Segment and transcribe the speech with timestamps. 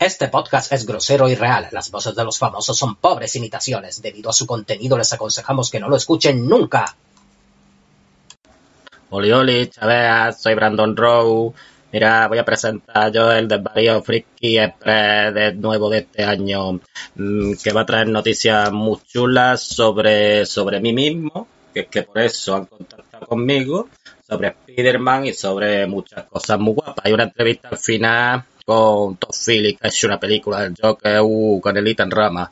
[0.00, 1.68] Este podcast es grosero y real.
[1.72, 4.00] Las voces de los famosos son pobres imitaciones.
[4.00, 6.96] Debido a su contenido les aconsejamos que no lo escuchen nunca.
[9.10, 11.52] Oli, oli, chavea, soy Brandon Rowe.
[11.92, 16.80] Mira, voy a presentar yo el desvarío Friki Express de nuevo de este año,
[17.16, 22.04] mm, que va a traer noticias muy chulas sobre, sobre mí mismo, que es que
[22.04, 23.90] por eso han contactado conmigo,
[24.26, 27.04] sobre Spider-Man y sobre muchas cosas muy guapas.
[27.04, 31.60] Hay una entrevista al final con Todd Phillips, que hecho una película del Joker, uh,
[31.60, 32.50] con el Ethan Rama.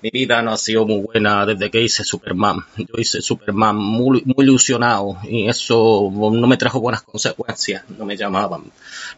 [0.00, 2.64] Mi vida no ha sido muy buena desde que hice Superman.
[2.76, 7.82] Yo hice Superman muy, ilusionado y eso no me trajo buenas consecuencias.
[7.98, 8.62] No me llamaban,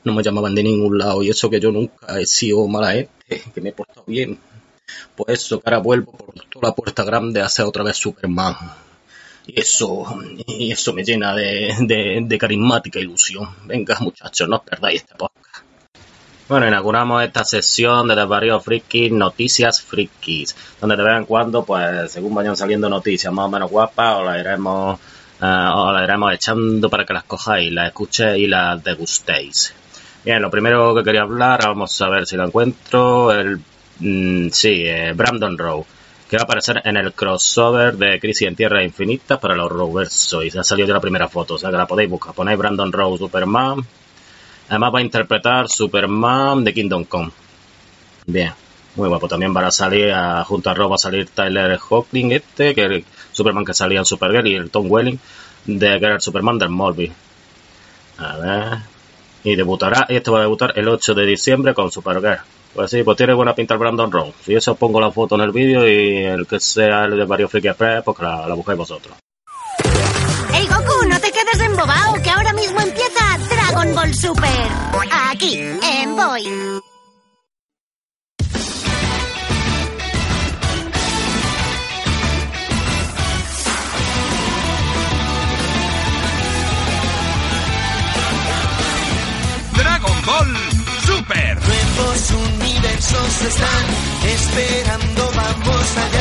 [0.05, 3.43] no me llamaban de ningún lado y eso que yo nunca he sido mala gente,
[3.55, 4.39] que me he portado bien.
[5.15, 8.57] Pues eso, que ahora vuelvo por toda la puerta grande a hacer otra vez Superman.
[9.47, 10.07] Y eso,
[10.47, 13.49] y eso me llena de, de, de carismática ilusión.
[13.67, 15.15] Venga, muchachos, no os perdáis este.
[16.51, 22.11] Bueno, inauguramos esta sesión de Desvarío Frikis, Noticias Frikis, donde de vez en cuando, pues,
[22.11, 24.99] según vayan saliendo noticias más o menos guapas, os las iremos,
[25.41, 29.73] eh, os las iremos echando para que las cojáis, las escuchéis y las degustéis.
[30.25, 33.61] Bien, lo primero que quería hablar, vamos a ver si lo encuentro, el,
[34.01, 35.87] mm, sí, eh, Brandon Rowe,
[36.29, 40.43] que va a aparecer en el crossover de Crisis en Tierra Infinita para los Roverso,
[40.43, 42.59] y se ha salido ya la primera foto, o sea que la podéis buscar, ponéis
[42.59, 43.87] Brandon Rowe Superman,
[44.71, 47.33] Además va a interpretar Superman de Kingdom Come.
[48.25, 48.53] Bien,
[48.95, 49.27] muy guapo.
[49.27, 50.15] También va a salir,
[50.47, 54.05] junto a Rob va a salir Tyler Hoechlin este, que el Superman que salía en
[54.05, 55.19] Supergirl, y el Tom Welling,
[55.67, 57.11] de que era el Superman del Morbi.
[58.19, 58.79] A ver.
[59.43, 62.39] Y debutará, este va a debutar el 8 de diciembre con Supergirl.
[62.73, 64.33] Pues sí, pues tiene buena pinta el Brandon Rowe.
[64.45, 67.51] Si eso pongo la foto en el vídeo y el que sea el de varios
[67.51, 69.17] Freaky Express, pues la, la buscáis vosotros.
[70.55, 71.09] ¡Ey, Goku!
[71.09, 72.21] ¡No te quedes embobado!
[74.01, 74.49] Ball Super!
[75.31, 76.45] Aquí, en Boy.
[89.77, 90.57] Dragon Ball
[91.05, 91.59] Super.
[91.61, 93.87] Nuevos universos están
[94.25, 96.20] esperando, vamos allá.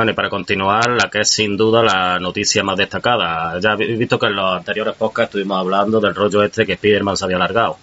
[0.00, 3.60] Bueno, y para continuar, la que es sin duda la noticia más destacada.
[3.60, 7.18] Ya habéis visto que en los anteriores podcasts estuvimos hablando del rollo este que Spider-Man
[7.18, 7.76] se había alargado.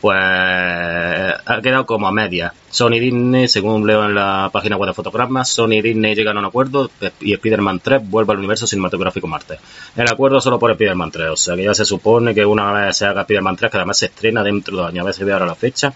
[0.00, 2.54] Pues ha quedado como a media.
[2.70, 6.46] Sony Disney, según leo en la página web de fotogramas, Sony Disney llegan a un
[6.46, 9.58] acuerdo y Spider-Man 3 vuelve al universo cinematográfico Marte.
[9.96, 12.96] El acuerdo solo por Spider-Man 3, o sea que ya se supone que una vez
[12.96, 15.24] se haga Spider-Man 3, que además se estrena dentro de dos años, a ver si
[15.24, 15.92] veo ahora la fecha.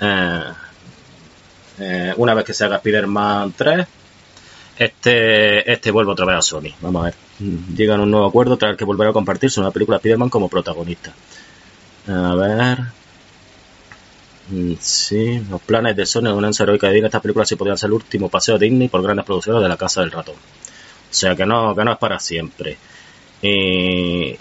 [0.00, 0.42] Eh,
[1.80, 3.86] eh, una vez que se haga Spider-Man 3,
[4.78, 6.70] este, este vuelve otra vez a Sony.
[6.80, 7.14] Vamos a ver.
[7.76, 10.48] Llegan un nuevo acuerdo tras el que volverá a compartirse una película de Spider-Man como
[10.48, 11.12] protagonista.
[12.08, 12.78] A ver.
[14.48, 17.06] Mm, Sí, los planes de Sony de una heroica de Disney.
[17.08, 20.00] Estas películas sí podrían ser el último paseo Disney por grandes producciones de la Casa
[20.00, 20.36] del Ratón.
[20.36, 22.76] O sea que no, que no es para siempre.
[23.42, 24.36] Y,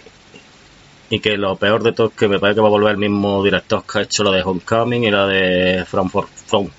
[1.09, 2.97] y que lo peor de todo es que me parece que va a volver el
[2.97, 6.69] mismo director que ha hecho lo de Homecoming y la de Frankfurt From.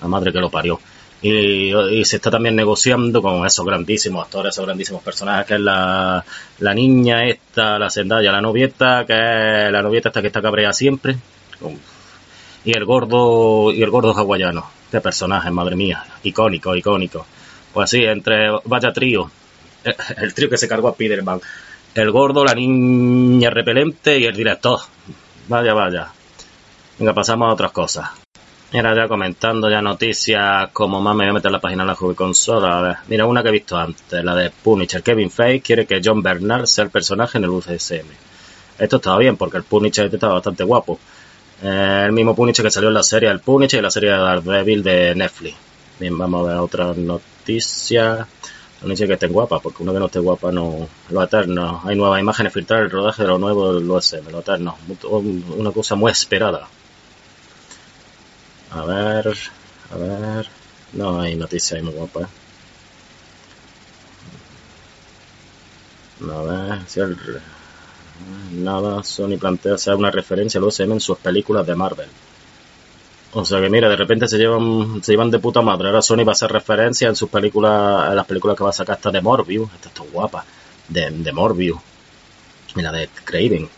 [0.00, 0.80] La madre que lo parió.
[1.22, 6.24] Y, se está también negociando con esos grandísimos actores, esos grandísimos personajes, que es la,
[6.58, 10.72] la niña esta, la Zendaya, la novieta, que es la novieta esta que está cabreada
[10.72, 11.16] siempre.
[12.64, 14.68] Y el gordo, y el gordo hawaiano.
[14.90, 16.04] Qué personaje, madre mía.
[16.24, 17.24] Icónico, icónico.
[17.72, 19.30] Pues sí, entre, vaya trío.
[19.84, 21.40] El, el trío que se cargó a Spiderman.
[21.94, 24.80] El gordo, la niña repelente y el director.
[25.48, 26.08] Vaya, vaya.
[26.98, 28.21] Venga, pasamos a otras cosas.
[28.72, 31.94] Mira, ya comentando ya noticias, como más me voy a meter la página de la
[31.94, 32.78] Juve Consola.
[32.78, 35.02] A ver, mira, una que he visto antes, la de Punisher.
[35.02, 38.06] Kevin Feige quiere que John Bernard sea el personaje en el UCSM.
[38.78, 40.98] Esto estaba bien, porque el Punisher este estaba bastante guapo.
[41.62, 44.16] Eh, el mismo Punisher que salió en la serie del Punisher y la serie de
[44.16, 45.54] Daredevil de Netflix.
[46.00, 48.26] Bien, vamos a ver otra noticia.
[48.80, 50.88] Punisher que esté guapa, porque uno que no esté guapa no...
[51.10, 51.82] Lo eterno.
[51.84, 54.78] Hay nuevas imágenes filtrar el rodaje de lo nuevo del USM, lo eterno.
[55.58, 56.66] Una cosa muy esperada.
[58.74, 59.36] A ver,
[59.92, 60.48] a ver.
[60.92, 62.28] No hay noticia ahí muy guapa.
[66.30, 67.16] A ver, si el...
[68.52, 72.08] Nada, Sony plantea hacer una referencia al USM en sus películas de Marvel.
[73.34, 75.88] O sea que mira, de repente se llevan, se llevan de puta madre.
[75.88, 78.74] Ahora Sony va a hacer referencia en sus películas, en las películas que va a
[78.74, 79.72] sacar esta de Morbius.
[79.74, 80.44] Esta está guapa.
[80.88, 81.80] De, Morbius.
[82.74, 83.68] Mira, de Craven.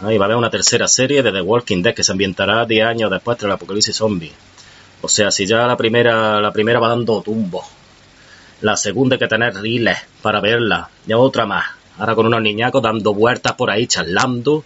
[0.00, 2.86] Ahí va a haber una tercera serie de The Walking Dead que se ambientará 10
[2.86, 4.32] años después del apocalipsis zombie.
[5.00, 7.64] O sea, si ya la primera, la primera va dando tumbo.
[8.60, 10.88] La segunda hay que tener riles para verla.
[11.06, 11.64] Y otra más.
[11.98, 14.62] Ahora con unos niñacos dando vueltas por ahí, charlando.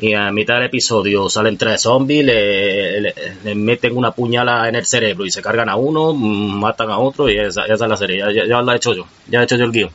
[0.00, 3.14] Y a mitad del episodio salen tres zombies, le, le,
[3.44, 7.28] le meten una puñala en el cerebro y se cargan a uno, matan a otro
[7.30, 8.18] y esa, esa es la serie.
[8.18, 9.06] Ya, ya, ya la he hecho yo.
[9.28, 9.90] Ya he hecho yo el guion.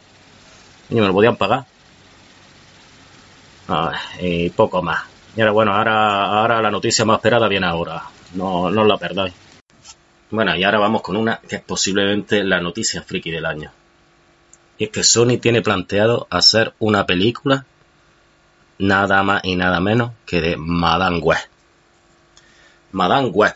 [0.90, 1.66] Me lo podían pagar.
[3.68, 5.04] Ah, y poco más.
[5.36, 8.04] Y ahora, bueno, ahora, ahora la noticia más esperada viene ahora.
[8.34, 9.34] No, no la perdáis.
[10.30, 13.72] Bueno, y ahora vamos con una que es posiblemente la noticia friki del año.
[14.78, 17.66] Y es que Sony tiene planteado hacer una película
[18.80, 21.40] nada más y nada menos que de Madame Web.
[22.92, 23.56] Madame Web.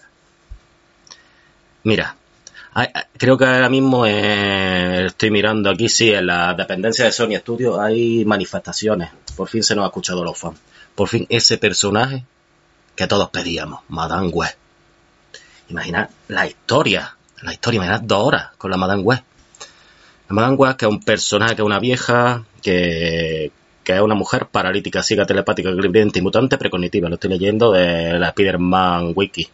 [1.83, 2.15] Mira,
[3.17, 7.77] creo que ahora mismo eh, estoy mirando aquí, sí, en la dependencia de Sony Studios
[7.79, 9.09] hay manifestaciones.
[9.35, 10.59] Por fin se nos ha escuchado los fans.
[10.95, 12.23] Por fin ese personaje
[12.95, 14.55] que todos pedíamos, Madame Web.
[15.69, 19.23] Imaginad la historia, la historia, imaginad dos horas con la Madame Web.
[20.29, 23.51] La Madame Web, que es un personaje, que es una vieja, que,
[23.83, 27.09] que es una mujer paralítica, ciega, telepática, clarividente y mutante precognitiva.
[27.09, 29.49] Lo estoy leyendo de la Spider-Man Wiki.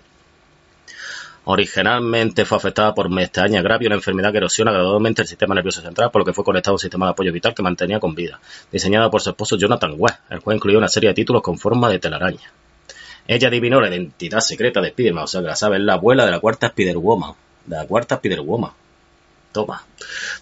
[1.49, 6.11] Originalmente fue afectada por mestaña grave, una enfermedad que erosiona gradualmente el sistema nervioso central,
[6.11, 8.37] por lo que fue conectado a un sistema de apoyo vital que mantenía con vida.
[8.69, 11.89] Diseñada por su esposo Jonathan West, el cual incluía una serie de títulos con forma
[11.89, 12.51] de telaraña.
[13.25, 16.25] Ella adivinó la identidad secreta de Spider-Man, o sea que la sabe, es la abuela
[16.25, 17.31] de la cuarta Spider-Woman.
[17.65, 18.71] De la cuarta Spider-Woman.
[19.53, 19.85] Toma.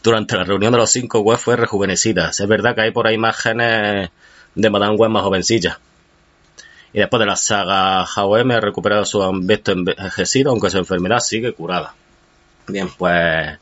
[0.01, 2.29] Durante la reunión de los cinco, West fue rejuvenecida.
[2.29, 4.09] Es verdad que hay por ahí imágenes
[4.55, 5.79] de Madame Web más jovencilla.
[6.95, 11.51] Y después de la saga JOM ha recuperado su aspecto envejecido, aunque su enfermedad sigue
[11.51, 11.93] curada.
[12.69, 13.59] Bien, pues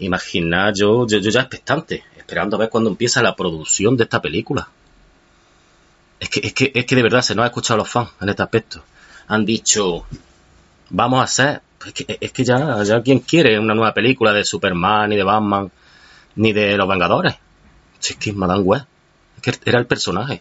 [0.00, 4.20] imagina, yo, yo, yo ya expectante, esperando a ver cuándo empieza la producción de esta
[4.20, 4.66] película.
[6.18, 8.10] Es que, es que, es que de verdad se nos ha escuchado a los fans
[8.20, 8.82] en este aspecto.
[9.28, 10.04] Han dicho,
[10.90, 14.44] vamos a hacer, es que, es que ya, ya quien quiere una nueva película de
[14.44, 15.70] Superman, ni de Batman,
[16.34, 17.36] ni de los Vengadores.
[18.00, 18.84] Si es que es Madame Web,
[19.36, 20.40] es que era el personaje.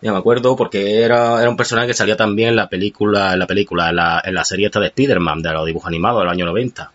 [0.00, 3.38] Ya me acuerdo porque era, era un personaje que salía también en la película, en
[3.40, 6.28] la película, en la, en la serie esta de Spider-Man, de los dibujos animados del
[6.28, 6.92] año 90.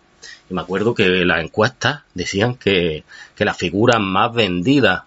[0.48, 3.04] Y me acuerdo que las encuestas decían que,
[3.36, 5.04] que la figura más vendida,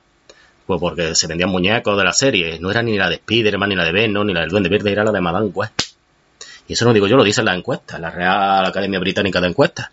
[0.67, 3.75] pues porque se vendían muñecos de la serie, no era ni la de Spider-Man, ni
[3.75, 5.71] la de Venom, ni la del Duende Verde, era la de Madame Web.
[6.67, 9.89] Y eso no digo yo, lo dicen las encuestas, la Real Academia Británica de Encuestas.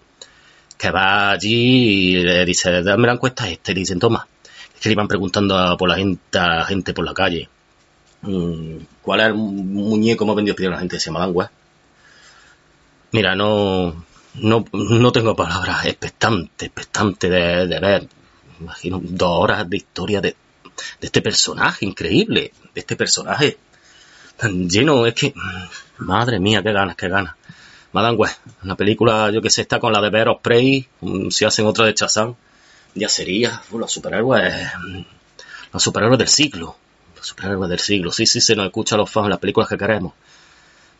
[0.77, 4.27] Que va allí y le dice, dame la encuesta este, y dicen, toma.
[4.75, 7.49] Es que le iban preguntando a, por la gente, a la gente por la calle
[9.03, 10.99] ¿Cuál es el muñeco más vendido por la gente?
[10.99, 11.51] Se llama.
[13.13, 14.05] Mira, no,
[14.35, 15.85] no, no tengo palabras.
[15.87, 18.09] Expectante, expectante de, de ver.
[18.61, 20.37] Imagino dos horas de historia de,
[21.01, 22.53] este personaje increíble.
[22.75, 23.59] De este personaje
[24.37, 25.07] tan lleno.
[25.07, 25.35] Es que,
[25.99, 27.35] madre mía, qué ganas, qué ganas.
[27.93, 28.33] Madame Web,
[28.65, 30.89] una película, yo que sé, está con la de Bear Prey,
[31.31, 32.35] si hacen otra de Chazán,
[32.97, 34.53] ya sería los superhéroes,
[35.73, 36.77] los superhéroes del siglo
[37.25, 38.13] superhéroes del siglo.
[38.13, 40.13] Sí, sí, se nos escucha a los fans en las películas que queremos.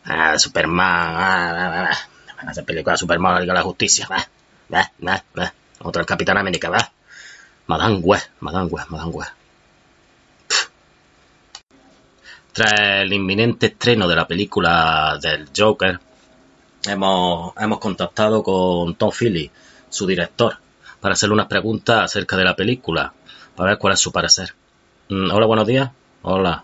[0.03, 1.97] Ah, Superman, ah, ah, ah.
[2.37, 4.27] Van a hacer películas de Superman, la Liga de la Justicia, va,
[4.73, 5.53] va, va, va.
[5.79, 6.91] Otro el Capitán América, va.
[7.67, 9.27] Madame Web, Madame Web, Madame Web.
[12.53, 15.99] Tras el inminente estreno de la película del Joker,
[16.85, 19.51] hemos, hemos contactado con Tom Philly,
[19.89, 20.57] su director,
[20.99, 23.11] para hacerle unas preguntas acerca de la película,
[23.55, 24.53] para ver cuál es su parecer.
[25.09, 25.91] Mm, hola, buenos días.
[26.27, 26.63] Hola.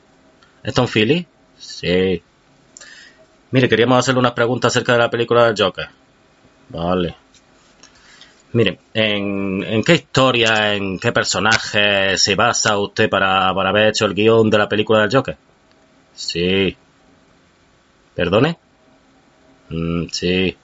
[0.64, 1.24] ¿Es Tom Philly?
[1.56, 2.20] Sí.
[3.52, 5.88] Mire, queríamos hacerle unas preguntas acerca de la película del Joker.
[6.70, 7.16] Vale.
[8.54, 14.08] Mire, ¿en, en qué historia, en qué personaje se basa usted para, para haber hecho
[14.08, 15.38] el guion de la película del Joker?
[16.16, 16.76] Sí.
[18.16, 18.58] ¿Perdone?
[19.70, 20.58] Mm, sí.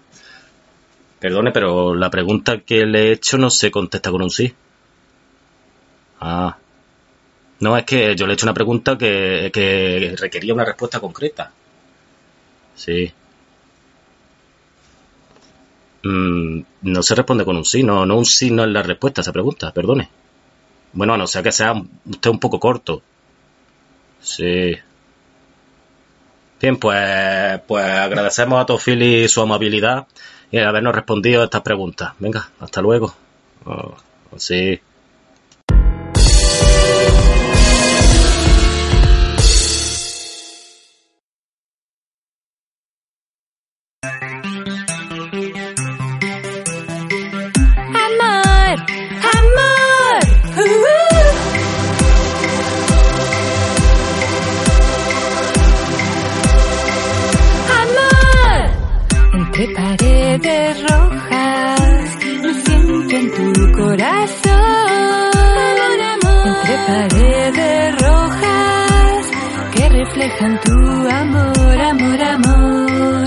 [1.19, 4.51] Perdone, pero la pregunta que le he hecho no se contesta con un sí.
[6.19, 6.57] Ah.
[7.59, 11.51] No, es que yo le he hecho una pregunta que, que requería una respuesta concreta.
[12.75, 13.11] Sí.
[16.03, 19.21] Mm, no se responde con un sí, no, no un sí no es la respuesta
[19.21, 20.09] a esa pregunta, perdone.
[20.93, 21.73] Bueno, a no ser que sea
[22.05, 23.01] usted un poco corto.
[24.21, 24.75] Sí.
[26.61, 30.07] Bien, pues, pues agradecemos a Tofili su amabilidad
[30.51, 32.13] y habernos respondido a estas preguntas.
[32.19, 33.13] Venga, hasta luego.
[33.65, 33.95] Oh,
[34.37, 34.79] sí.
[48.05, 48.75] Amor,
[49.35, 50.19] amor.
[50.57, 51.97] Uh-huh.
[57.81, 58.59] Amor.
[59.33, 64.57] Entre paredes rojas me siento en tu corazón.
[66.49, 69.21] Entre paredes rojas
[69.73, 70.73] que reflejan tu
[71.09, 73.26] amor, amor, amor.